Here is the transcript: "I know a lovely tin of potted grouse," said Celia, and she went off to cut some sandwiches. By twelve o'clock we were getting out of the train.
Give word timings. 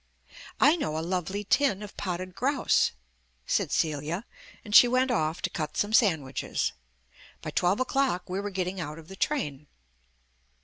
"I 0.59 0.77
know 0.77 0.97
a 0.97 1.01
lovely 1.05 1.43
tin 1.43 1.83
of 1.83 1.95
potted 1.95 2.33
grouse," 2.33 2.89
said 3.45 3.71
Celia, 3.71 4.25
and 4.65 4.73
she 4.75 4.87
went 4.87 5.11
off 5.11 5.43
to 5.43 5.49
cut 5.51 5.77
some 5.77 5.93
sandwiches. 5.93 6.71
By 7.43 7.51
twelve 7.51 7.79
o'clock 7.79 8.27
we 8.27 8.39
were 8.41 8.49
getting 8.49 8.81
out 8.81 8.97
of 8.97 9.09
the 9.09 9.15
train. 9.15 9.67